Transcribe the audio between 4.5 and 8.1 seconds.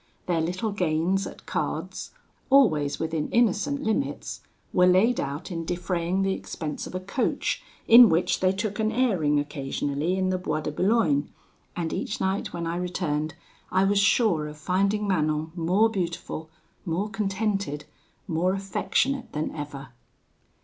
were laid out in defraying the expense of a coach, in